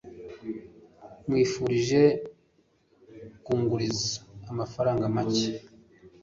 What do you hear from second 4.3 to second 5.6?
amafaranga make.